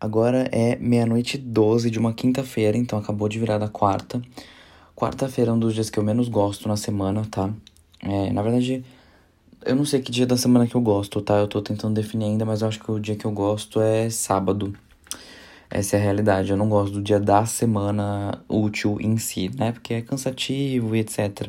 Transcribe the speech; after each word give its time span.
Agora 0.00 0.48
é 0.52 0.76
meia-noite 0.76 1.36
12 1.36 1.90
de 1.90 1.98
uma 1.98 2.12
quinta-feira, 2.12 2.76
então 2.76 2.98
acabou 2.98 3.28
de 3.28 3.38
virar 3.38 3.58
da 3.58 3.68
quarta. 3.68 4.22
Quarta-feira 4.94 5.50
é 5.50 5.54
um 5.54 5.58
dos 5.58 5.74
dias 5.74 5.90
que 5.90 5.98
eu 5.98 6.04
menos 6.04 6.28
gosto 6.28 6.68
na 6.68 6.76
semana, 6.76 7.26
tá? 7.30 7.52
É, 8.00 8.32
na 8.32 8.42
verdade, 8.42 8.84
eu 9.64 9.74
não 9.74 9.84
sei 9.84 10.00
que 10.00 10.12
dia 10.12 10.26
da 10.26 10.36
semana 10.36 10.66
que 10.66 10.74
eu 10.74 10.80
gosto, 10.80 11.20
tá? 11.20 11.36
Eu 11.38 11.48
tô 11.48 11.60
tentando 11.60 11.94
definir 11.94 12.26
ainda, 12.26 12.44
mas 12.44 12.62
eu 12.62 12.68
acho 12.68 12.78
que 12.78 12.90
o 12.90 13.00
dia 13.00 13.16
que 13.16 13.24
eu 13.24 13.32
gosto 13.32 13.80
é 13.80 14.08
sábado. 14.08 14.72
Essa 15.68 15.96
é 15.96 16.00
a 16.00 16.02
realidade. 16.02 16.50
Eu 16.50 16.56
não 16.56 16.68
gosto 16.68 16.94
do 16.94 17.02
dia 17.02 17.20
da 17.20 17.44
semana 17.44 18.42
útil 18.48 18.98
em 19.00 19.18
si, 19.18 19.50
né? 19.56 19.72
Porque 19.72 19.94
é 19.94 20.00
cansativo 20.00 20.94
e 20.94 21.00
etc. 21.00 21.48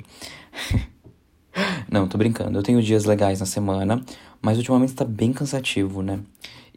não, 1.90 2.08
tô 2.08 2.18
brincando. 2.18 2.58
Eu 2.58 2.64
tenho 2.64 2.82
dias 2.82 3.06
legais 3.06 3.40
na 3.40 3.46
semana, 3.46 4.04
mas 4.42 4.58
ultimamente 4.58 4.94
tá 4.94 5.06
bem 5.06 5.32
cansativo, 5.32 6.02
né? 6.02 6.20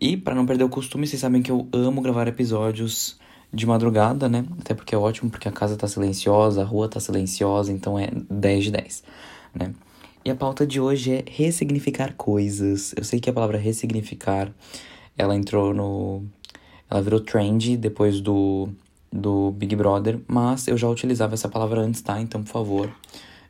E 0.05 0.17
para 0.17 0.35
não 0.35 0.45
perder 0.45 0.65
o 0.65 0.69
costume, 0.69 1.07
vocês 1.07 1.21
sabem 1.21 1.41
que 1.41 1.53
eu 1.53 1.69
amo 1.73 2.01
gravar 2.01 2.27
episódios 2.27 3.21
de 3.55 3.65
madrugada, 3.65 4.29
né? 4.29 4.45
Até 4.59 4.75
porque 4.75 4.97
é 4.97 4.99
ótimo, 4.99 5.31
porque 5.31 5.47
a 5.47 5.53
casa 5.53 5.77
tá 5.77 5.87
silenciosa, 5.87 6.63
a 6.63 6.65
rua 6.65 6.89
tá 6.89 6.99
silenciosa, 6.99 7.71
então 7.71 7.97
é 7.97 8.09
10 8.29 8.65
de 8.65 8.71
10, 8.73 9.05
né? 9.55 9.73
E 10.25 10.31
a 10.33 10.35
pauta 10.35 10.67
de 10.67 10.81
hoje 10.81 11.13
é 11.13 11.25
ressignificar 11.31 12.15
coisas. 12.17 12.93
Eu 12.97 13.05
sei 13.05 13.21
que 13.21 13.31
a 13.31 13.33
palavra 13.33 13.57
ressignificar, 13.59 14.53
ela 15.17 15.37
entrou 15.37 15.73
no... 15.73 16.25
Ela 16.91 17.01
virou 17.01 17.21
trend 17.21 17.77
depois 17.77 18.21
do, 18.21 18.71
do 19.13 19.53
Big 19.53 19.77
Brother, 19.77 20.19
mas 20.27 20.67
eu 20.67 20.77
já 20.77 20.89
utilizava 20.89 21.35
essa 21.35 21.49
palavra 21.49 21.81
antes, 21.81 22.03
tá? 22.03 22.21
Então, 22.21 22.43
por 22.43 22.51
favor, 22.51 22.93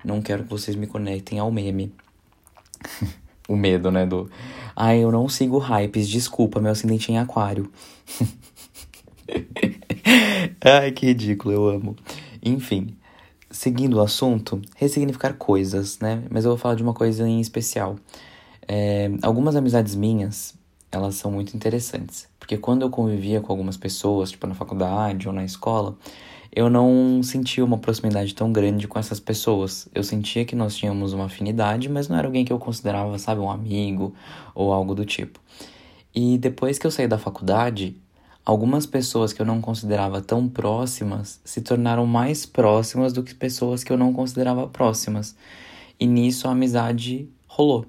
não 0.04 0.20
quero 0.20 0.44
que 0.44 0.50
vocês 0.50 0.76
me 0.76 0.86
conectem 0.86 1.38
ao 1.38 1.50
meme. 1.50 1.94
O 3.52 3.56
medo, 3.56 3.90
né? 3.90 4.06
Do. 4.06 4.30
Ai, 4.74 4.98
eu 4.98 5.12
não 5.12 5.28
sigo 5.28 5.58
hypes, 5.58 6.08
desculpa, 6.08 6.60
meu 6.60 6.72
ascendente 6.72 7.10
é 7.10 7.14
em 7.14 7.18
aquário. 7.18 7.70
Ai, 10.64 10.92
que 10.92 11.06
ridículo, 11.06 11.54
eu 11.54 11.68
amo. 11.68 11.96
Enfim, 12.42 12.96
seguindo 13.50 13.98
o 13.98 14.00
assunto, 14.00 14.60
ressignificar 14.76 15.34
coisas, 15.34 15.98
né? 15.98 16.22
Mas 16.30 16.44
eu 16.44 16.50
vou 16.50 16.58
falar 16.58 16.74
de 16.74 16.82
uma 16.82 16.94
coisa 16.94 17.28
em 17.28 17.40
especial. 17.40 17.96
É, 18.66 19.10
algumas 19.22 19.56
amizades 19.56 19.94
minhas, 19.94 20.54
elas 20.92 21.14
são 21.14 21.30
muito 21.30 21.56
interessantes. 21.56 22.28
Porque 22.38 22.58
quando 22.58 22.82
eu 22.82 22.90
convivia 22.90 23.40
com 23.40 23.50
algumas 23.50 23.76
pessoas, 23.76 24.30
tipo 24.30 24.46
na 24.46 24.54
faculdade 24.54 25.26
ou 25.26 25.34
na 25.34 25.44
escola, 25.44 25.96
eu 26.54 26.68
não 26.68 27.22
sentia 27.22 27.64
uma 27.64 27.78
proximidade 27.78 28.34
tão 28.34 28.52
grande 28.52 28.86
com 28.86 28.98
essas 28.98 29.18
pessoas. 29.18 29.88
Eu 29.94 30.04
sentia 30.04 30.44
que 30.44 30.54
nós 30.54 30.76
tínhamos 30.76 31.14
uma 31.14 31.24
afinidade, 31.24 31.88
mas 31.88 32.08
não 32.08 32.18
era 32.18 32.28
alguém 32.28 32.44
que 32.44 32.52
eu 32.52 32.58
considerava, 32.58 33.18
sabe, 33.18 33.40
um 33.40 33.50
amigo 33.50 34.14
ou 34.54 34.70
algo 34.70 34.94
do 34.94 35.06
tipo. 35.06 35.40
E 36.14 36.36
depois 36.36 36.78
que 36.78 36.86
eu 36.86 36.90
saí 36.90 37.08
da 37.08 37.16
faculdade, 37.16 37.96
algumas 38.44 38.84
pessoas 38.84 39.32
que 39.32 39.40
eu 39.40 39.46
não 39.46 39.62
considerava 39.62 40.20
tão 40.20 40.46
próximas 40.46 41.40
se 41.42 41.62
tornaram 41.62 42.06
mais 42.06 42.44
próximas 42.44 43.14
do 43.14 43.22
que 43.22 43.34
pessoas 43.34 43.82
que 43.82 43.90
eu 43.90 43.96
não 43.96 44.12
considerava 44.12 44.68
próximas. 44.68 45.34
E 45.98 46.06
nisso 46.06 46.46
a 46.48 46.50
amizade 46.50 47.30
rolou. 47.46 47.86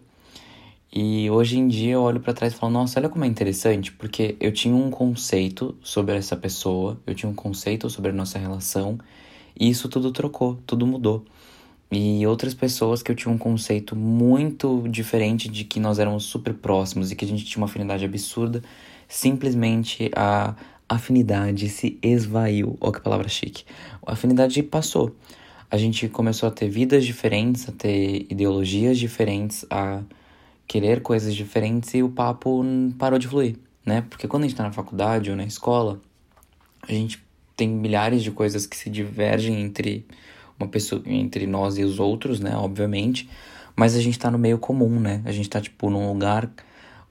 E 0.95 1.27
hoje 1.31 1.57
em 1.57 1.67
dia 1.67 1.93
eu 1.93 2.03
olho 2.03 2.19
para 2.19 2.33
trás 2.33 2.53
e 2.53 2.55
falo, 2.55 2.71
nossa, 2.71 2.99
olha 2.99 3.09
como 3.09 3.25
é 3.25 3.27
interessante, 3.27 3.91
porque 3.91 4.35
eu 4.39 4.51
tinha 4.51 4.75
um 4.75 4.91
conceito 4.91 5.75
sobre 5.81 6.15
essa 6.15 6.37
pessoa, 6.37 7.01
eu 7.07 7.15
tinha 7.15 7.27
um 7.27 7.33
conceito 7.33 7.89
sobre 7.89 8.11
a 8.11 8.13
nossa 8.13 8.37
relação, 8.37 8.99
e 9.59 9.67
isso 9.67 9.89
tudo 9.89 10.11
trocou, 10.11 10.59
tudo 10.67 10.85
mudou. 10.85 11.25
E 11.91 12.27
outras 12.27 12.53
pessoas 12.53 13.01
que 13.01 13.09
eu 13.09 13.15
tinha 13.15 13.33
um 13.33 13.39
conceito 13.39 13.95
muito 13.95 14.87
diferente 14.87 15.49
de 15.49 15.63
que 15.63 15.79
nós 15.79 15.97
éramos 15.97 16.25
super 16.25 16.53
próximos 16.53 17.11
e 17.11 17.15
que 17.15 17.25
a 17.25 17.27
gente 17.27 17.43
tinha 17.43 17.59
uma 17.59 17.65
afinidade 17.65 18.05
absurda, 18.05 18.61
simplesmente 19.07 20.11
a 20.15 20.55
afinidade 20.87 21.69
se 21.69 21.97
esvaiu. 22.03 22.77
Olha 22.79 22.93
que 22.93 23.01
palavra 23.01 23.27
chique. 23.27 23.63
A 24.05 24.13
afinidade 24.13 24.61
passou. 24.61 25.15
A 25.71 25.77
gente 25.77 26.07
começou 26.07 26.49
a 26.49 26.51
ter 26.51 26.69
vidas 26.69 27.03
diferentes, 27.03 27.67
a 27.67 27.71
ter 27.71 28.27
ideologias 28.29 28.99
diferentes, 28.99 29.65
a 29.71 30.03
querer 30.73 31.03
coisas 31.03 31.35
diferentes 31.35 31.93
e 31.93 32.01
o 32.01 32.09
papo 32.09 32.65
parou 32.97 33.19
de 33.19 33.27
fluir, 33.27 33.57
né? 33.85 34.03
Porque 34.09 34.27
quando 34.27 34.45
a 34.45 34.47
gente 34.47 34.57
tá 34.57 34.63
na 34.63 34.71
faculdade 34.71 35.29
ou 35.29 35.37
na 35.37 35.43
escola, 35.43 36.01
a 36.81 36.91
gente 36.91 37.23
tem 37.55 37.69
milhares 37.69 38.23
de 38.23 38.31
coisas 38.31 38.65
que 38.65 38.75
se 38.75 38.89
divergem 38.89 39.61
entre 39.61 40.03
uma 40.59 40.67
pessoa, 40.67 40.99
entre 41.05 41.45
nós 41.45 41.77
e 41.77 41.83
os 41.83 41.99
outros, 41.99 42.39
né? 42.39 42.57
Obviamente, 42.57 43.29
mas 43.75 43.95
a 43.95 44.01
gente 44.01 44.17
tá 44.17 44.31
no 44.31 44.39
meio 44.39 44.57
comum, 44.57 44.99
né? 44.99 45.21
A 45.25 45.31
gente 45.31 45.47
tá, 45.47 45.61
tipo, 45.61 45.91
num 45.91 46.11
lugar 46.11 46.49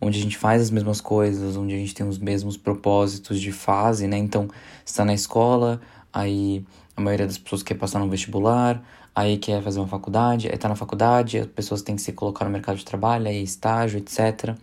onde 0.01 0.19
a 0.19 0.23
gente 0.23 0.37
faz 0.37 0.61
as 0.61 0.71
mesmas 0.73 1.01
coisas, 1.01 1.57
onde 1.57 1.73
a 1.73 1.79
gente 1.79 1.95
tem 1.95 2.05
os 2.05 2.19
mesmos 2.19 2.57
propósitos 2.57 3.41
de 3.41 3.53
fase, 3.53 4.09
né? 4.09 4.19
Então, 4.19 4.49
está 4.85 5.05
na 5.05 5.15
escola, 5.15 5.81
aí 6.13 6.65
a 6.97 7.01
maioria 7.01 7.29
das 7.29 7.39
pessoas 7.39 7.63
quer 7.63 7.75
passar 7.75 8.01
no 8.01 8.09
vestibular, 8.09 8.83
aí 9.15 9.39
quer 9.39 9.63
fazer 9.63 9.79
uma 9.81 9.89
faculdade, 9.89 10.49
aí 10.49 10.57
tá 10.57 10.69
na 10.69 10.77
faculdade, 10.77 11.39
as 11.39 11.47
pessoas 11.47 11.83
têm 11.83 11.97
que 11.97 12.03
se 12.03 12.13
colocar 12.13 12.45
no 12.45 12.51
mercado 12.51 12.77
de 12.77 12.85
trabalho, 12.85 13.29
aí 13.29 13.43
estágio, 13.43 13.99
etc. 13.99 14.57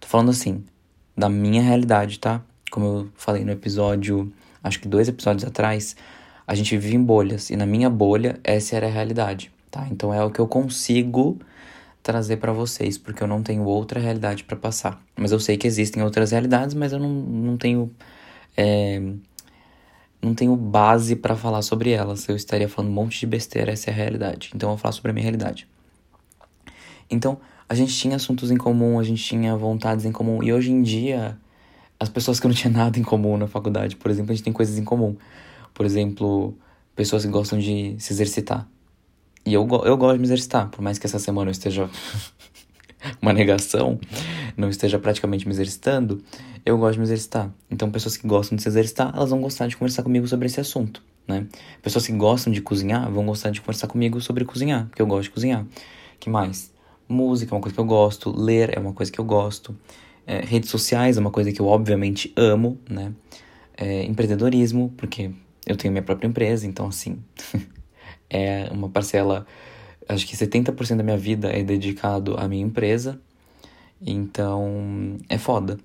Tô 0.00 0.06
falando 0.06 0.30
assim, 0.30 0.64
da 1.16 1.28
minha 1.28 1.62
realidade, 1.62 2.18
tá? 2.18 2.42
Como 2.70 2.86
eu 2.86 3.08
falei 3.16 3.44
no 3.44 3.52
episódio, 3.52 4.32
acho 4.62 4.80
que 4.80 4.88
dois 4.88 5.08
episódios 5.08 5.44
atrás, 5.44 5.96
a 6.46 6.54
gente 6.54 6.76
vive 6.76 6.96
em 6.96 7.02
bolhas, 7.02 7.50
e 7.50 7.56
na 7.56 7.66
minha 7.66 7.90
bolha, 7.90 8.38
essa 8.44 8.76
era 8.76 8.86
a 8.86 8.90
realidade, 8.90 9.50
tá? 9.70 9.86
Então 9.90 10.12
é 10.12 10.22
o 10.22 10.30
que 10.30 10.40
eu 10.40 10.46
consigo 10.46 11.38
trazer 12.02 12.38
para 12.38 12.52
vocês, 12.52 12.96
porque 12.96 13.22
eu 13.22 13.26
não 13.26 13.42
tenho 13.42 13.64
outra 13.64 14.00
realidade 14.00 14.44
para 14.44 14.56
passar. 14.56 14.98
Mas 15.16 15.32
eu 15.32 15.40
sei 15.40 15.56
que 15.56 15.66
existem 15.66 16.02
outras 16.02 16.30
realidades, 16.30 16.74
mas 16.74 16.92
eu 16.92 16.98
não, 16.98 17.10
não 17.10 17.56
tenho. 17.56 17.90
É, 18.56 19.00
não 20.20 20.34
tenho 20.34 20.54
base 20.56 21.16
para 21.16 21.36
falar 21.36 21.62
sobre 21.62 21.90
elas. 21.90 22.28
Eu 22.28 22.36
estaria 22.36 22.68
falando 22.68 22.90
um 22.90 22.94
monte 22.94 23.20
de 23.20 23.26
besteira, 23.26 23.72
essa 23.72 23.90
é 23.90 23.92
a 23.92 23.96
realidade. 23.96 24.50
Então 24.54 24.68
eu 24.68 24.74
vou 24.74 24.78
falar 24.78 24.92
sobre 24.92 25.10
a 25.10 25.14
minha 25.14 25.22
realidade. 25.22 25.68
Então, 27.10 27.38
a 27.68 27.74
gente 27.74 27.94
tinha 27.94 28.16
assuntos 28.16 28.50
em 28.50 28.56
comum, 28.56 28.98
a 28.98 29.02
gente 29.02 29.22
tinha 29.22 29.56
vontades 29.56 30.04
em 30.04 30.12
comum. 30.12 30.42
E 30.42 30.52
hoje 30.52 30.70
em 30.70 30.82
dia, 30.82 31.38
as 31.98 32.08
pessoas 32.08 32.40
que 32.40 32.46
não 32.46 32.54
tinham 32.54 32.72
nada 32.76 32.98
em 32.98 33.02
comum 33.02 33.36
na 33.36 33.46
faculdade, 33.46 33.96
por 33.96 34.10
exemplo, 34.10 34.32
a 34.32 34.34
gente 34.34 34.44
tem 34.44 34.52
coisas 34.52 34.78
em 34.78 34.84
comum. 34.84 35.16
Por 35.72 35.86
exemplo, 35.86 36.56
pessoas 36.94 37.24
que 37.24 37.30
gostam 37.30 37.58
de 37.58 37.96
se 37.98 38.12
exercitar. 38.12 38.68
E 39.46 39.54
eu, 39.54 39.66
eu 39.84 39.96
gosto 39.96 40.14
de 40.14 40.18
me 40.18 40.26
exercitar, 40.26 40.68
por 40.68 40.82
mais 40.82 40.98
que 40.98 41.06
essa 41.06 41.18
semana 41.18 41.48
eu 41.48 41.52
esteja 41.52 41.88
uma 43.22 43.32
negação, 43.32 43.98
não 44.56 44.68
esteja 44.68 44.98
praticamente 44.98 45.46
me 45.46 45.52
exercitando, 45.52 46.22
eu 46.64 46.76
gosto 46.76 46.94
de 46.94 46.98
me 46.98 47.04
exercitar. 47.04 47.50
Então, 47.70 47.90
pessoas 47.90 48.16
que 48.16 48.26
gostam 48.26 48.56
de 48.56 48.62
se 48.62 48.68
exercitar, 48.68 49.12
elas 49.14 49.30
vão 49.30 49.40
gostar 49.40 49.66
de 49.66 49.76
conversar 49.76 50.02
comigo 50.02 50.26
sobre 50.26 50.46
esse 50.46 50.60
assunto, 50.60 51.02
né? 51.26 51.46
Pessoas 51.82 52.06
que 52.06 52.12
gostam 52.12 52.52
de 52.52 52.60
cozinhar 52.60 53.10
vão 53.10 53.24
gostar 53.26 53.50
de 53.50 53.60
conversar 53.60 53.86
comigo 53.86 54.20
sobre 54.20 54.44
cozinhar, 54.44 54.86
porque 54.86 55.02
eu 55.02 55.06
gosto 55.06 55.24
de 55.24 55.30
cozinhar. 55.30 55.66
que 56.18 56.28
mais? 56.28 56.72
Música 57.08 57.54
é 57.54 57.56
uma 57.56 57.62
coisa 57.62 57.74
que 57.74 57.80
eu 57.80 57.86
gosto, 57.86 58.30
ler 58.30 58.76
é 58.76 58.80
uma 58.80 58.92
coisa 58.92 59.10
que 59.10 59.18
eu 59.18 59.24
gosto, 59.24 59.74
é, 60.26 60.40
redes 60.40 60.68
sociais 60.68 61.16
é 61.16 61.20
uma 61.20 61.30
coisa 61.30 61.50
que 61.50 61.60
eu 61.60 61.66
obviamente 61.66 62.32
amo, 62.36 62.78
né? 62.88 63.12
É, 63.76 64.04
empreendedorismo, 64.04 64.92
porque 64.96 65.30
eu 65.66 65.76
tenho 65.76 65.92
minha 65.92 66.02
própria 66.02 66.26
empresa, 66.26 66.66
então 66.66 66.86
assim, 66.86 67.18
é 68.28 68.68
uma 68.70 68.88
parcela 68.88 69.46
acho 70.08 70.26
que 70.26 70.36
70% 70.36 70.96
da 70.96 71.02
minha 71.02 71.18
vida 71.18 71.50
é 71.50 71.62
dedicado 71.62 72.36
à 72.38 72.48
minha 72.48 72.64
empresa. 72.64 73.20
Então, 74.00 75.16
é 75.28 75.38
foda. 75.38 75.78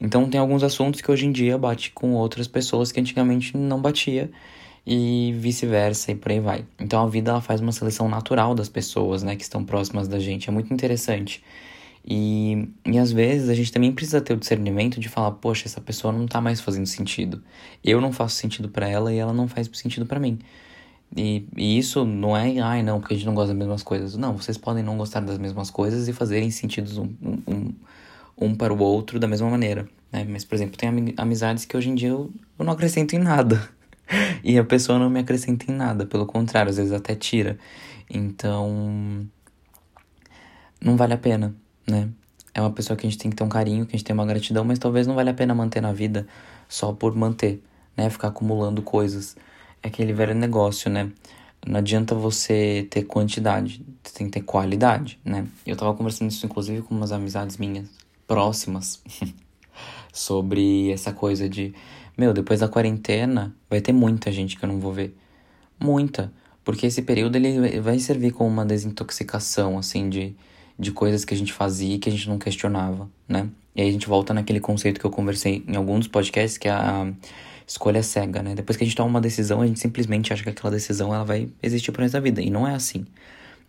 Então, 0.00 0.28
tem 0.28 0.40
alguns 0.40 0.62
assuntos 0.62 1.00
que 1.00 1.10
hoje 1.10 1.26
em 1.26 1.32
dia 1.32 1.56
bate 1.56 1.90
com 1.90 2.12
outras 2.12 2.46
pessoas 2.46 2.92
que 2.92 3.00
antigamente 3.00 3.56
não 3.56 3.80
batia 3.80 4.30
e 4.86 5.34
vice-versa 5.38 6.12
e 6.12 6.14
por 6.14 6.30
aí 6.30 6.40
vai. 6.40 6.64
Então, 6.78 7.02
a 7.02 7.06
vida 7.08 7.30
ela 7.30 7.40
faz 7.40 7.60
uma 7.60 7.72
seleção 7.72 8.08
natural 8.08 8.54
das 8.54 8.68
pessoas, 8.68 9.22
né, 9.22 9.34
que 9.34 9.42
estão 9.42 9.64
próximas 9.64 10.06
da 10.06 10.18
gente. 10.18 10.48
É 10.48 10.52
muito 10.52 10.72
interessante. 10.72 11.42
E, 12.06 12.68
e 12.84 12.98
às 12.98 13.10
vezes 13.10 13.48
a 13.48 13.54
gente 13.54 13.72
também 13.72 13.90
precisa 13.90 14.20
ter 14.20 14.34
o 14.34 14.36
discernimento 14.36 15.00
de 15.00 15.08
falar, 15.08 15.30
poxa, 15.32 15.66
essa 15.66 15.80
pessoa 15.80 16.12
não 16.12 16.26
tá 16.26 16.40
mais 16.40 16.60
fazendo 16.60 16.86
sentido. 16.86 17.42
Eu 17.82 18.00
não 18.00 18.12
faço 18.12 18.36
sentido 18.36 18.68
para 18.68 18.86
ela 18.86 19.12
e 19.12 19.16
ela 19.16 19.32
não 19.32 19.48
faz 19.48 19.70
sentido 19.72 20.04
para 20.04 20.20
mim. 20.20 20.38
E, 21.16 21.46
e, 21.56 21.78
isso 21.78 22.04
não 22.04 22.36
é, 22.36 22.58
ai 22.58 22.82
não, 22.82 23.00
porque 23.00 23.14
a 23.14 23.16
gente 23.16 23.26
não 23.26 23.34
gosta 23.34 23.48
das 23.48 23.58
mesmas 23.58 23.82
coisas. 23.82 24.16
Não, 24.16 24.36
vocês 24.36 24.58
podem 24.58 24.82
não 24.82 24.96
gostar 24.96 25.20
das 25.20 25.38
mesmas 25.38 25.70
coisas 25.70 26.08
e 26.08 26.12
fazerem 26.12 26.50
sentidos 26.50 26.98
um, 26.98 27.08
um, 27.22 27.72
um 28.36 28.54
para 28.54 28.72
o 28.72 28.78
outro 28.78 29.18
da 29.20 29.28
mesma 29.28 29.48
maneira. 29.48 29.88
Né? 30.12 30.26
Mas, 30.28 30.44
por 30.44 30.54
exemplo, 30.54 30.76
tem 30.76 31.14
amizades 31.16 31.64
que 31.64 31.76
hoje 31.76 31.90
em 31.90 31.94
dia 31.94 32.08
eu, 32.08 32.30
eu 32.58 32.64
não 32.64 32.72
acrescento 32.72 33.14
em 33.14 33.18
nada. 33.18 33.68
e 34.42 34.58
a 34.58 34.64
pessoa 34.64 34.98
não 34.98 35.08
me 35.08 35.20
acrescenta 35.20 35.70
em 35.70 35.74
nada, 35.74 36.06
pelo 36.06 36.26
contrário, 36.26 36.70
às 36.70 36.76
vezes 36.76 36.92
até 36.92 37.14
tira. 37.14 37.58
Então, 38.10 39.26
não 40.80 40.96
vale 40.96 41.14
a 41.14 41.18
pena, 41.18 41.54
né? 41.86 42.08
É 42.52 42.60
uma 42.60 42.70
pessoa 42.70 42.96
que 42.96 43.06
a 43.06 43.10
gente 43.10 43.18
tem 43.18 43.30
que 43.30 43.36
ter 43.36 43.42
um 43.42 43.48
carinho, 43.48 43.84
que 43.84 43.96
a 43.96 43.98
gente 43.98 44.04
tem 44.04 44.14
uma 44.14 44.26
gratidão, 44.26 44.64
mas 44.64 44.78
talvez 44.78 45.06
não 45.06 45.14
vale 45.14 45.30
a 45.30 45.34
pena 45.34 45.54
manter 45.54 45.80
na 45.80 45.92
vida 45.92 46.26
só 46.68 46.92
por 46.92 47.14
manter, 47.16 47.62
né? 47.96 48.08
Ficar 48.10 48.28
acumulando 48.28 48.82
coisas 48.82 49.36
aquele 49.88 50.12
velho 50.12 50.34
negócio, 50.34 50.90
né? 50.90 51.10
Não 51.66 51.78
adianta 51.78 52.14
você 52.14 52.86
ter 52.90 53.04
quantidade, 53.04 53.84
você 54.02 54.14
tem 54.18 54.26
que 54.26 54.32
ter 54.32 54.42
qualidade, 54.42 55.18
né? 55.24 55.46
Eu 55.66 55.76
tava 55.76 55.94
conversando 55.94 56.30
isso, 56.30 56.44
inclusive, 56.44 56.82
com 56.82 56.94
umas 56.94 57.12
amizades 57.12 57.56
minhas 57.56 57.88
próximas. 58.26 59.02
sobre 60.14 60.92
essa 60.92 61.12
coisa 61.12 61.48
de, 61.48 61.74
meu, 62.16 62.32
depois 62.32 62.60
da 62.60 62.68
quarentena 62.68 63.54
vai 63.68 63.80
ter 63.80 63.92
muita 63.92 64.30
gente 64.30 64.56
que 64.56 64.64
eu 64.64 64.68
não 64.68 64.78
vou 64.78 64.92
ver. 64.92 65.14
Muita. 65.78 66.32
Porque 66.64 66.86
esse 66.86 67.02
período 67.02 67.36
ele 67.36 67.80
vai 67.80 67.98
servir 67.98 68.30
como 68.30 68.48
uma 68.48 68.64
desintoxicação, 68.64 69.76
assim, 69.76 70.08
de, 70.08 70.34
de 70.78 70.92
coisas 70.92 71.24
que 71.24 71.34
a 71.34 71.36
gente 71.36 71.52
fazia 71.52 71.96
e 71.96 71.98
que 71.98 72.08
a 72.08 72.12
gente 72.12 72.28
não 72.28 72.38
questionava, 72.38 73.10
né? 73.28 73.48
E 73.74 73.82
aí 73.82 73.88
a 73.88 73.92
gente 73.92 74.06
volta 74.06 74.32
naquele 74.32 74.60
conceito 74.60 75.00
que 75.00 75.04
eu 75.04 75.10
conversei 75.10 75.64
em 75.66 75.74
alguns 75.74 76.06
podcasts, 76.06 76.56
que 76.56 76.68
é 76.68 76.70
a 76.70 77.12
escolha 77.66 78.02
cega, 78.02 78.42
né? 78.42 78.54
Depois 78.54 78.76
que 78.76 78.84
a 78.84 78.86
gente 78.86 78.96
toma 78.96 79.08
uma 79.08 79.20
decisão, 79.20 79.60
a 79.60 79.66
gente 79.66 79.80
simplesmente 79.80 80.32
acha 80.32 80.42
que 80.42 80.50
aquela 80.50 80.70
decisão 80.70 81.14
ela 81.14 81.24
vai 81.24 81.48
existir 81.62 81.92
pro 81.92 82.02
resto 82.02 82.14
da 82.14 82.20
vida. 82.20 82.40
E 82.42 82.50
não 82.50 82.66
é 82.66 82.74
assim, 82.74 83.06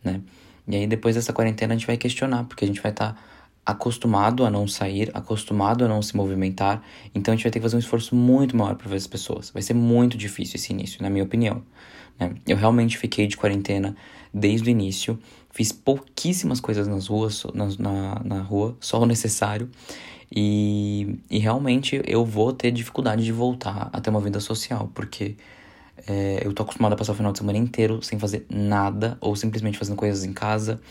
né? 0.04 0.22
E 0.68 0.76
aí 0.76 0.88
depois 0.88 1.16
dessa 1.16 1.32
quarentena 1.32 1.74
a 1.74 1.78
gente 1.78 1.88
vai 1.88 1.98
questionar, 1.98 2.44
porque 2.46 2.66
a 2.66 2.68
gente 2.68 2.82
vai 2.82 2.92
estar 2.92 3.14
tá 3.14 3.20
acostumado 3.66 4.46
a 4.46 4.52
não 4.52 4.68
sair, 4.68 5.10
acostumado 5.14 5.84
a 5.84 5.88
não 5.88 6.02
se 6.02 6.16
movimentar. 6.16 6.84
Então 7.14 7.34
a 7.34 7.36
gente 7.36 7.44
vai 7.44 7.52
ter 7.52 7.60
que 7.60 7.64
fazer 7.64 7.76
um 7.76 7.80
esforço 7.80 8.16
muito 8.16 8.56
maior 8.56 8.76
para 8.76 8.88
ver 8.88 8.98
as 8.98 9.08
pessoas. 9.08 9.50
Vai 9.50 9.62
ser 9.62 9.74
muito 9.74 10.18
difícil 10.18 10.58
esse 10.58 10.72
início, 10.72 11.02
na 11.02 11.10
minha 11.10 11.24
opinião. 11.24 11.64
Né? 12.20 12.36
Eu 12.48 12.58
realmente 12.58 12.98
fiquei 12.98 13.28
de 13.28 13.36
quarentena 13.36 13.96
desde 14.34 14.70
o 14.70 14.72
início. 14.72 15.18
Fiz 15.56 15.72
pouquíssimas 15.72 16.60
coisas 16.60 16.86
nas 16.86 17.08
ruas, 17.08 17.46
na, 17.54 17.66
na, 17.80 18.22
na 18.26 18.42
rua, 18.42 18.76
só 18.82 19.02
o 19.02 19.06
necessário. 19.06 19.70
E, 20.30 21.18
e 21.32 21.40
realmente 21.40 22.02
eu 22.06 22.26
vou 22.26 22.52
ter 22.52 22.72
dificuldade 22.72 23.24
de 23.24 23.32
voltar 23.32 23.90
a 23.94 24.02
ter 24.02 24.10
uma 24.10 24.20
vida 24.20 24.42
social, 24.42 24.92
porque 24.94 25.38
é, 26.06 26.42
eu 26.44 26.52
tô 26.52 26.64
acostumado 26.64 26.92
a 26.92 26.98
passar 26.98 27.14
o 27.14 27.16
final 27.16 27.32
de 27.32 27.38
semana 27.38 27.58
inteiro 27.58 28.02
sem 28.02 28.20
fazer 28.20 28.46
nada, 28.50 29.18
ou 29.22 29.34
simplesmente 29.34 29.78
fazendo 29.78 29.96
coisas 29.96 30.26
em 30.26 30.34
casa. 30.34 30.82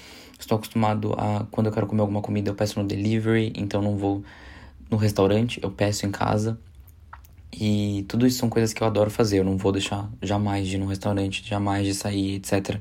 Estou 0.40 0.56
acostumado 0.56 1.12
a, 1.12 1.46
quando 1.50 1.66
eu 1.66 1.72
quero 1.72 1.86
comer 1.86 2.00
alguma 2.00 2.22
comida, 2.22 2.48
eu 2.48 2.54
peço 2.54 2.80
no 2.80 2.88
delivery, 2.88 3.52
então 3.54 3.82
não 3.82 3.98
vou 3.98 4.24
no 4.90 4.96
restaurante, 4.96 5.60
eu 5.62 5.70
peço 5.70 6.06
em 6.06 6.10
casa. 6.10 6.58
E 7.52 8.06
tudo 8.08 8.26
isso 8.26 8.38
são 8.38 8.48
coisas 8.48 8.72
que 8.72 8.82
eu 8.82 8.86
adoro 8.86 9.10
fazer. 9.10 9.40
Eu 9.40 9.44
não 9.44 9.58
vou 9.58 9.72
deixar 9.72 10.10
jamais 10.22 10.66
de 10.66 10.76
ir 10.76 10.78
num 10.78 10.86
restaurante, 10.86 11.46
jamais 11.46 11.84
de 11.86 11.92
sair, 11.92 12.36
etc 12.36 12.80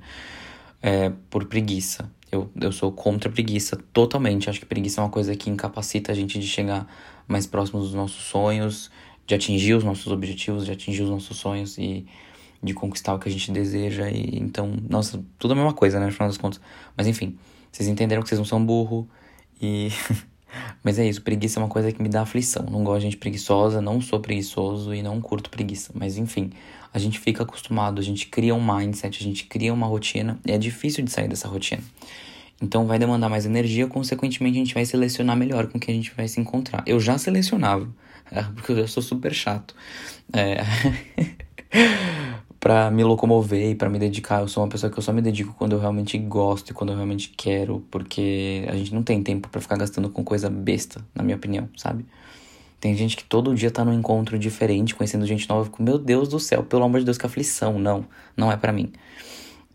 é, 0.83 1.09
por 1.29 1.45
preguiça. 1.45 2.11
Eu, 2.29 2.51
eu 2.59 2.71
sou 2.73 2.91
contra 2.91 3.29
a 3.29 3.31
preguiça 3.31 3.77
totalmente. 3.93 4.49
Acho 4.49 4.59
que 4.59 4.65
preguiça 4.65 4.99
é 4.99 5.03
uma 5.03 5.09
coisa 5.09 5.33
que 5.33 5.49
incapacita 5.49 6.11
a 6.11 6.15
gente 6.15 6.37
de 6.37 6.45
chegar 6.45 6.85
mais 7.25 7.47
próximo 7.47 7.79
dos 7.79 7.93
nossos 7.93 8.25
sonhos, 8.25 8.91
de 9.25 9.33
atingir 9.33 9.75
os 9.75 9.83
nossos 9.83 10.07
objetivos, 10.07 10.65
de 10.65 10.71
atingir 10.71 11.03
os 11.03 11.09
nossos 11.09 11.37
sonhos 11.37 11.77
e 11.77 12.05
de 12.61 12.73
conquistar 12.73 13.13
o 13.13 13.19
que 13.19 13.29
a 13.29 13.31
gente 13.31 13.49
deseja. 13.51 14.09
E 14.09 14.37
então, 14.37 14.75
nossa, 14.89 15.23
tudo 15.39 15.53
a 15.53 15.55
mesma 15.55 15.73
coisa, 15.73 15.99
né, 15.99 16.07
no 16.07 16.11
final 16.11 16.27
das 16.27 16.37
contas. 16.37 16.59
Mas 16.97 17.07
enfim, 17.07 17.37
vocês 17.71 17.87
entenderam 17.87 18.21
que 18.21 18.27
vocês 18.27 18.39
não 18.39 18.45
são 18.45 18.63
burro 18.63 19.07
e. 19.61 19.89
Mas 20.83 20.99
é 20.99 21.07
isso, 21.07 21.21
preguiça 21.21 21.59
é 21.59 21.63
uma 21.63 21.69
coisa 21.69 21.91
que 21.91 22.01
me 22.01 22.09
dá 22.09 22.21
aflição. 22.21 22.65
Não 22.69 22.83
gosto 22.83 22.99
de 22.99 23.05
gente 23.05 23.17
preguiçosa, 23.17 23.81
não 23.81 24.01
sou 24.01 24.19
preguiçoso 24.19 24.93
e 24.93 25.01
não 25.01 25.19
curto 25.21 25.49
preguiça. 25.49 25.91
Mas 25.93 26.17
enfim, 26.17 26.51
a 26.93 26.99
gente 26.99 27.19
fica 27.19 27.43
acostumado, 27.43 27.99
a 27.99 28.03
gente 28.03 28.27
cria 28.27 28.53
um 28.53 28.63
mindset, 28.63 29.19
a 29.19 29.23
gente 29.23 29.45
cria 29.45 29.73
uma 29.73 29.87
rotina 29.87 30.39
e 30.45 30.51
é 30.51 30.57
difícil 30.57 31.03
de 31.03 31.11
sair 31.11 31.27
dessa 31.27 31.47
rotina. 31.47 31.81
Então 32.61 32.85
vai 32.85 32.99
demandar 32.99 33.29
mais 33.29 33.45
energia, 33.45 33.87
consequentemente 33.87 34.57
a 34.57 34.59
gente 34.59 34.73
vai 34.73 34.85
selecionar 34.85 35.35
melhor 35.35 35.67
com 35.67 35.79
quem 35.79 35.93
a 35.93 35.97
gente 35.97 36.13
vai 36.15 36.27
se 36.27 36.39
encontrar. 36.39 36.83
Eu 36.85 36.99
já 36.99 37.17
selecionava, 37.17 37.87
porque 38.55 38.71
eu 38.71 38.77
já 38.77 38.87
sou 38.87 39.03
super 39.03 39.33
chato. 39.33 39.75
É... 40.31 40.63
para 42.63 42.89
me 42.89 43.03
locomover 43.03 43.71
e 43.71 43.75
para 43.75 43.89
me 43.89 43.99
dedicar, 43.99 44.39
eu 44.39 44.47
sou 44.47 44.63
uma 44.63 44.69
pessoa 44.69 44.89
que 44.89 44.97
eu 44.97 45.03
só 45.03 45.11
me 45.11 45.21
dedico 45.21 45.53
quando 45.57 45.73
eu 45.73 45.79
realmente 45.79 46.17
gosto 46.17 46.69
e 46.69 46.73
quando 46.73 46.91
eu 46.91 46.95
realmente 46.95 47.33
quero, 47.35 47.85
porque 47.91 48.63
a 48.69 48.73
gente 48.77 48.93
não 48.93 49.03
tem 49.03 49.21
tempo 49.21 49.49
para 49.49 49.59
ficar 49.59 49.75
gastando 49.75 50.09
com 50.09 50.23
coisa 50.23 50.49
besta, 50.49 51.05
na 51.13 51.23
minha 51.23 51.35
opinião, 51.35 51.67
sabe? 51.75 52.05
Tem 52.79 52.95
gente 52.95 53.17
que 53.17 53.25
todo 53.25 53.53
dia 53.53 53.69
tá 53.69 53.83
num 53.83 53.91
encontro 53.91 54.39
diferente, 54.39 54.95
conhecendo 54.95 55.25
gente 55.25 55.47
nova. 55.49 55.65
Fico, 55.65 55.83
meu 55.83 55.99
Deus 55.99 56.29
do 56.29 56.39
céu, 56.39 56.63
pelo 56.63 56.85
amor 56.85 57.01
de 57.01 57.05
Deus, 57.05 57.17
que 57.17 57.25
aflição. 57.25 57.77
Não, 57.77 58.05
não 58.37 58.49
é 58.49 58.55
para 58.55 58.71
mim. 58.71 58.93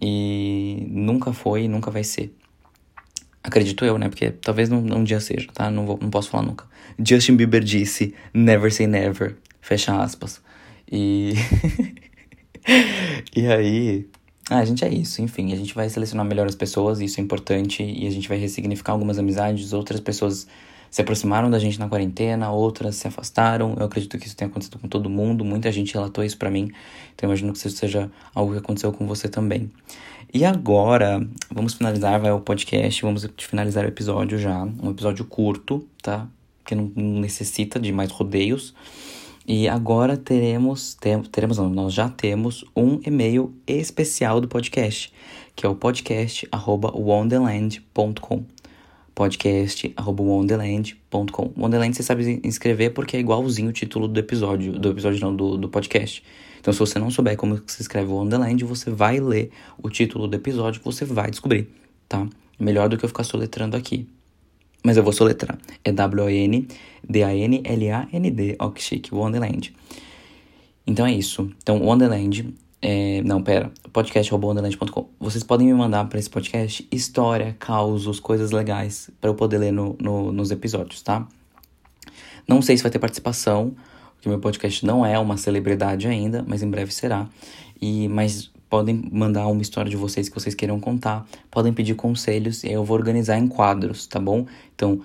E 0.00 0.86
nunca 0.88 1.34
foi 1.34 1.64
e 1.64 1.68
nunca 1.68 1.90
vai 1.90 2.04
ser. 2.04 2.34
Acredito 3.44 3.84
eu, 3.84 3.98
né? 3.98 4.08
Porque 4.08 4.30
talvez 4.30 4.70
num, 4.70 4.78
um 4.96 5.04
dia 5.04 5.20
seja, 5.20 5.48
tá? 5.52 5.70
Não, 5.70 5.84
vou, 5.84 5.98
não 6.00 6.08
posso 6.08 6.30
falar 6.30 6.44
nunca. 6.44 6.64
Justin 6.98 7.36
Bieber 7.36 7.62
disse: 7.62 8.14
Never 8.32 8.72
say 8.72 8.86
never. 8.86 9.36
Fecha 9.60 9.94
aspas. 10.00 10.40
E. 10.90 11.34
e 13.34 13.46
aí. 13.46 14.06
Ah, 14.50 14.58
a 14.58 14.64
gente 14.64 14.84
é 14.84 14.88
isso, 14.88 15.20
enfim, 15.20 15.52
a 15.52 15.56
gente 15.56 15.74
vai 15.74 15.88
selecionar 15.90 16.24
melhor 16.24 16.46
as 16.46 16.54
pessoas, 16.54 17.00
isso 17.00 17.20
é 17.20 17.22
importante, 17.22 17.82
e 17.82 18.06
a 18.06 18.10
gente 18.10 18.28
vai 18.28 18.38
ressignificar 18.38 18.92
algumas 18.92 19.18
amizades, 19.18 19.74
outras 19.74 20.00
pessoas 20.00 20.46
se 20.90 21.02
aproximaram 21.02 21.50
da 21.50 21.58
gente 21.58 21.78
na 21.78 21.88
quarentena, 21.88 22.50
outras 22.50 22.96
se 22.96 23.06
afastaram. 23.06 23.76
Eu 23.78 23.84
acredito 23.84 24.16
que 24.18 24.26
isso 24.26 24.34
tenha 24.34 24.48
acontecido 24.48 24.78
com 24.78 24.88
todo 24.88 25.10
mundo, 25.10 25.44
muita 25.44 25.70
gente 25.70 25.92
relatou 25.92 26.24
isso 26.24 26.38
para 26.38 26.50
mim, 26.50 26.70
então 27.14 27.28
imagino 27.28 27.52
que 27.52 27.58
isso 27.58 27.70
seja 27.70 28.10
algo 28.34 28.52
que 28.52 28.58
aconteceu 28.58 28.92
com 28.92 29.06
você 29.06 29.28
também. 29.28 29.70
E 30.32 30.44
agora, 30.44 31.26
vamos 31.50 31.74
finalizar, 31.74 32.20
vai 32.20 32.30
o 32.30 32.40
podcast, 32.40 33.00
vamos 33.02 33.26
finalizar 33.38 33.84
o 33.84 33.88
episódio 33.88 34.38
já, 34.38 34.62
um 34.62 34.90
episódio 34.90 35.24
curto, 35.24 35.86
tá? 36.02 36.26
Que 36.64 36.74
não 36.74 36.90
necessita 36.94 37.80
de 37.80 37.90
mais 37.92 38.10
rodeios. 38.10 38.74
E 39.50 39.66
agora 39.66 40.14
teremos, 40.14 40.94
teremos 41.32 41.56
não, 41.56 41.70
nós 41.70 41.94
já 41.94 42.06
temos 42.06 42.66
um 42.76 43.00
e-mail 43.02 43.54
especial 43.66 44.42
do 44.42 44.48
podcast, 44.48 45.10
que 45.56 45.64
é 45.64 45.68
o 45.68 45.74
podcast@wonderland.com 45.74 48.44
podcast.wonderland.com. 49.14 51.52
Wonderland 51.56 51.96
você 51.96 52.02
sabe 52.02 52.42
inscrever 52.44 52.92
porque 52.92 53.16
é 53.16 53.20
igualzinho 53.20 53.70
o 53.70 53.72
título 53.72 54.06
do 54.06 54.20
episódio, 54.20 54.78
do 54.78 54.90
episódio 54.90 55.18
não, 55.18 55.34
do, 55.34 55.56
do 55.56 55.70
podcast. 55.70 56.22
Então 56.60 56.70
se 56.70 56.78
você 56.78 56.98
não 56.98 57.10
souber 57.10 57.38
como 57.38 57.58
se 57.66 57.80
escreve 57.80 58.12
Wonderland, 58.12 58.62
você 58.64 58.90
vai 58.90 59.18
ler 59.18 59.50
o 59.82 59.88
título 59.88 60.28
do 60.28 60.36
episódio 60.36 60.82
você 60.84 61.06
vai 61.06 61.30
descobrir, 61.30 61.70
tá? 62.06 62.28
Melhor 62.60 62.90
do 62.90 62.98
que 62.98 63.04
eu 63.06 63.08
ficar 63.08 63.24
soletrando 63.24 63.78
aqui. 63.78 64.06
Mas 64.84 64.96
eu 64.96 65.02
vou 65.02 65.12
soletrar. 65.12 65.58
É 65.84 65.92
W-O-N-D-A-N-L-A-N-D, 65.92 66.76
ó 68.58 68.70
que 68.70 68.82
chique, 68.82 69.14
Wonderland. 69.14 69.74
Então 70.86 71.04
é 71.06 71.12
isso. 71.12 71.50
Então, 71.62 71.80
Wonderland 71.82 72.54
é, 72.80 73.22
não, 73.22 73.42
pera. 73.42 73.72
podcast.wonderland.com. 73.92 75.08
Vocês 75.18 75.42
podem 75.42 75.66
me 75.66 75.74
mandar 75.74 76.04
para 76.08 76.18
esse 76.18 76.30
podcast 76.30 76.86
história, 76.92 77.56
causos, 77.58 78.20
coisas 78.20 78.52
legais 78.52 79.10
para 79.20 79.28
eu 79.30 79.34
poder 79.34 79.58
ler 79.58 79.72
no, 79.72 79.96
no, 80.00 80.30
nos 80.30 80.50
episódios, 80.50 81.02
tá? 81.02 81.26
Não 82.46 82.62
sei 82.62 82.76
se 82.76 82.82
vai 82.82 82.90
ter 82.90 82.98
participação, 82.98 83.74
porque 84.14 84.28
meu 84.28 84.38
podcast 84.38 84.86
não 84.86 85.04
é 85.04 85.18
uma 85.18 85.36
celebridade 85.36 86.06
ainda, 86.06 86.44
mas 86.46 86.62
em 86.62 86.70
breve 86.70 86.92
será. 86.92 87.28
E 87.80 88.08
mas 88.08 88.50
podem 88.68 89.08
mandar 89.10 89.46
uma 89.46 89.62
história 89.62 89.90
de 89.90 89.96
vocês 89.96 90.28
que 90.28 90.34
vocês 90.34 90.54
queiram 90.54 90.78
contar, 90.78 91.26
podem 91.50 91.72
pedir 91.72 91.94
conselhos 91.94 92.64
e 92.64 92.72
eu 92.72 92.84
vou 92.84 92.96
organizar 92.96 93.38
em 93.38 93.48
quadros, 93.48 94.06
tá 94.06 94.20
bom? 94.20 94.46
Então, 94.74 95.00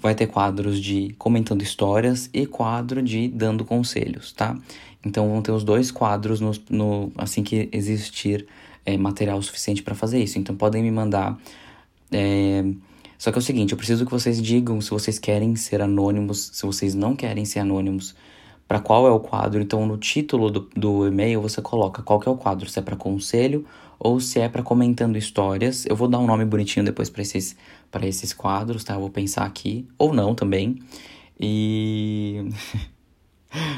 vai 0.00 0.14
ter 0.14 0.26
quadros 0.26 0.80
de 0.80 1.14
comentando 1.18 1.62
histórias 1.62 2.30
e 2.32 2.46
quadro 2.46 3.02
de 3.02 3.28
dando 3.28 3.64
conselhos, 3.64 4.32
tá? 4.32 4.56
Então 5.04 5.28
vão 5.28 5.42
ter 5.42 5.52
os 5.52 5.62
dois 5.62 5.90
quadros 5.90 6.40
no, 6.40 6.52
no 6.70 7.12
assim 7.16 7.42
que 7.42 7.68
existir 7.72 8.46
é, 8.84 8.96
material 8.96 9.40
suficiente 9.42 9.82
para 9.82 9.94
fazer 9.94 10.22
isso. 10.22 10.38
Então 10.38 10.56
podem 10.56 10.82
me 10.82 10.90
mandar. 10.90 11.38
É... 12.10 12.64
Só 13.18 13.30
que 13.30 13.38
é 13.38 13.40
o 13.40 13.42
seguinte, 13.42 13.72
eu 13.72 13.78
preciso 13.78 14.04
que 14.04 14.10
vocês 14.10 14.42
digam 14.42 14.80
se 14.80 14.90
vocês 14.90 15.18
querem 15.18 15.56
ser 15.56 15.80
anônimos, 15.80 16.50
se 16.52 16.66
vocês 16.66 16.94
não 16.94 17.16
querem 17.16 17.44
ser 17.44 17.60
anônimos, 17.60 18.14
para 18.66 18.80
qual 18.80 19.06
é 19.06 19.10
o 19.10 19.20
quadro. 19.20 19.60
Então 19.62 19.86
no 19.86 19.96
título 19.96 20.50
do, 20.50 20.68
do 20.76 21.06
e-mail 21.06 21.40
você 21.40 21.62
coloca 21.62 22.02
qual 22.02 22.20
que 22.20 22.28
é 22.28 22.32
o 22.32 22.36
quadro, 22.36 22.68
se 22.68 22.78
é 22.78 22.82
para 22.82 22.96
conselho 22.96 23.64
ou 23.98 24.20
se 24.20 24.40
é 24.40 24.48
para 24.48 24.62
comentando 24.62 25.16
histórias. 25.16 25.86
Eu 25.86 25.96
vou 25.96 26.08
dar 26.08 26.18
um 26.18 26.26
nome 26.26 26.44
bonitinho 26.44 26.84
depois 26.84 27.08
para 27.10 27.22
esses 27.22 27.56
para 27.90 28.06
esses 28.06 28.32
quadros, 28.32 28.84
tá? 28.84 28.94
Eu 28.94 29.00
vou 29.00 29.10
pensar 29.10 29.44
aqui 29.44 29.86
ou 29.98 30.12
não 30.12 30.34
também. 30.34 30.78
E 31.38 32.48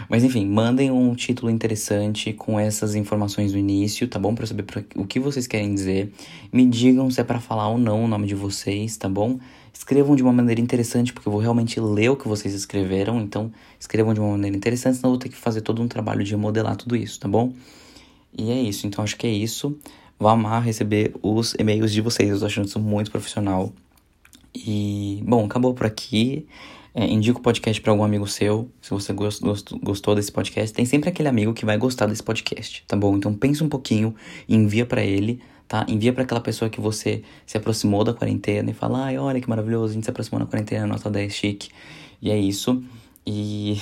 Mas 0.09 0.25
enfim, 0.25 0.47
mandem 0.47 0.91
um 0.91 1.15
título 1.15 1.51
interessante 1.51 2.33
com 2.33 2.59
essas 2.59 2.95
informações 2.95 3.53
no 3.53 3.59
início, 3.59 4.09
tá 4.09 4.19
bom? 4.19 4.35
Para 4.35 4.47
saber 4.47 4.65
o 4.97 5.05
que 5.05 5.21
vocês 5.21 5.47
querem 5.47 5.75
dizer. 5.75 6.13
Me 6.53 6.67
digam 6.67 7.11
se 7.11 7.21
é 7.21 7.25
para 7.25 7.41
falar 7.41 7.69
ou 7.69 7.79
não 7.79 8.05
o 8.05 8.09
nome 8.09 8.27
de 8.27 8.35
vocês, 8.35 8.97
tá 8.97 9.09
bom? 9.09 9.39
Escrevam 9.79 10.17
de 10.17 10.25
uma 10.25 10.33
maneira 10.33 10.61
interessante, 10.61 11.13
porque 11.13 11.29
eu 11.29 11.33
vou 11.33 11.41
realmente 11.41 11.79
ler 11.79 12.09
o 12.09 12.17
que 12.17 12.27
vocês 12.27 12.53
escreveram. 12.53 13.21
Então, 13.21 13.53
escrevam 13.79 14.13
de 14.13 14.19
uma 14.19 14.33
maneira 14.33 14.57
interessante, 14.57 14.97
senão 14.97 15.11
eu 15.11 15.13
vou 15.13 15.19
ter 15.21 15.29
que 15.29 15.37
fazer 15.37 15.61
todo 15.61 15.81
um 15.81 15.87
trabalho 15.87 16.25
de 16.25 16.33
remodelar 16.33 16.75
tudo 16.75 16.97
isso, 16.97 17.21
tá 17.21 17.29
bom? 17.29 17.53
E 18.37 18.51
é 18.51 18.61
isso, 18.61 18.89
então 18.89 19.05
acho 19.05 19.17
que 19.17 19.25
é 19.25 19.31
isso. 19.31 19.79
Vou 20.19 20.29
amar 20.29 20.65
receber 20.65 21.15
os 21.23 21.55
e-mails 21.57 21.93
de 21.93 22.01
vocês, 22.01 22.29
eu 22.29 22.41
tô 22.41 22.47
achando 22.47 22.67
isso 22.67 22.81
muito 22.81 23.13
profissional. 23.13 23.73
E, 24.53 25.23
bom, 25.25 25.45
acabou 25.45 25.73
por 25.73 25.87
aqui. 25.87 26.45
É, 26.93 27.07
indica 27.07 27.39
o 27.39 27.43
podcast 27.43 27.81
para 27.81 27.93
algum 27.93 28.03
amigo 28.03 28.27
seu, 28.27 28.69
se 28.83 28.91
você 28.91 29.13
gost, 29.13 29.41
gost, 29.41 29.73
gostou 29.81 30.17
desse 30.17 30.33
podcast. 30.33 30.75
Tem 30.75 30.87
sempre 30.87 31.09
aquele 31.09 31.29
amigo 31.29 31.55
que 31.55 31.65
vai 31.65 31.79
gostar 31.79 32.07
desse 32.07 32.25
podcast, 32.25 32.83
tá 32.89 32.97
bom? 32.97 33.17
Então 33.17 33.33
pensa 33.33 33.63
um 33.63 33.69
pouquinho 33.69 34.13
envia 34.49 34.85
para 34.85 35.05
ele, 35.05 35.41
tá? 35.69 35.85
Envia 35.87 36.13
para 36.13 36.25
aquela 36.25 36.41
pessoa 36.41 36.71
que 36.71 36.81
você 36.81 37.23
se 37.47 37.57
aproximou 37.57 38.03
da 38.03 38.15
quarentena 38.15 38.71
e 38.71 38.75
fala: 38.75 39.05
ai, 39.05 39.19
olha 39.19 39.41
que 39.41 39.49
maravilhoso, 39.49 39.93
a 39.93 39.95
gente 39.95 40.05
se 40.05 40.11
aproximou 40.11 40.41
na 40.41 40.47
quarentena, 40.47 40.87
nota 40.87 41.11
10 41.11 41.33
chique. 41.33 41.69
E 42.21 42.31
é 42.31 42.39
isso. 42.39 42.83
E 43.27 43.81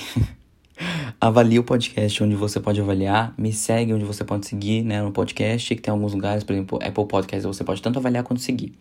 avalie 1.19 1.57
o 1.57 1.63
podcast 1.63 2.21
onde 2.23 2.35
você 2.35 2.59
pode 2.59 2.79
avaliar, 2.81 3.33
me 3.37 3.51
segue 3.53 3.93
onde 3.93 4.05
você 4.05 4.23
pode 4.23 4.45
seguir, 4.45 4.83
né, 4.83 5.01
no 5.01 5.11
podcast, 5.11 5.73
que 5.73 5.81
tem 5.81 5.91
alguns 5.91 6.13
lugares, 6.13 6.43
por 6.43 6.53
exemplo, 6.53 6.79
Apple 6.83 7.07
Podcast, 7.07 7.47
você 7.47 7.63
pode 7.63 7.81
tanto 7.81 7.97
avaliar 7.97 8.23
quanto 8.23 8.41
seguir. 8.41 8.73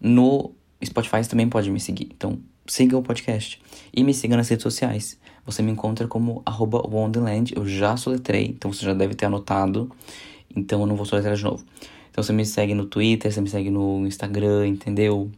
No 0.00 0.52
Spotify 0.82 1.22
você 1.22 1.30
também 1.30 1.48
pode 1.48 1.70
me 1.70 1.80
seguir. 1.80 2.08
Então, 2.16 2.38
siga 2.66 2.96
o 2.96 3.02
podcast 3.02 3.60
e 3.92 4.02
me 4.02 4.14
siga 4.14 4.36
nas 4.36 4.48
redes 4.48 4.62
sociais. 4.62 5.18
Você 5.44 5.62
me 5.62 5.70
encontra 5.70 6.08
como 6.08 6.42
arroba 6.46 6.78
Wonderland, 6.78 7.52
eu 7.54 7.66
já 7.66 7.96
soletrei, 7.96 8.46
então 8.46 8.72
você 8.72 8.84
já 8.84 8.94
deve 8.94 9.14
ter 9.14 9.26
anotado, 9.26 9.90
então 10.54 10.80
eu 10.80 10.86
não 10.86 10.96
vou 10.96 11.04
soletrar 11.04 11.36
de 11.36 11.44
novo. 11.44 11.64
Então 12.14 12.22
você 12.22 12.32
me 12.32 12.46
segue 12.46 12.74
no 12.74 12.86
Twitter, 12.86 13.32
você 13.32 13.40
me 13.40 13.50
segue 13.50 13.70
no 13.70 14.06
Instagram, 14.06 14.68
entendeu? 14.68 15.32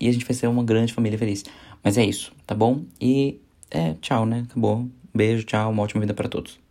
E 0.00 0.08
a 0.08 0.12
gente 0.12 0.24
vai 0.24 0.32
ser 0.32 0.46
uma 0.46 0.64
grande 0.64 0.90
família 0.94 1.18
feliz. 1.18 1.44
Mas 1.82 1.98
é 1.98 2.04
isso, 2.06 2.32
tá 2.46 2.54
bom? 2.54 2.82
E 2.98 3.38
é, 3.70 3.92
tchau, 4.00 4.24
né? 4.24 4.46
Acabou. 4.48 4.88
Beijo, 5.14 5.44
tchau, 5.44 5.70
uma 5.70 5.82
ótima 5.82 6.00
vida 6.00 6.14
para 6.14 6.26
todos. 6.26 6.63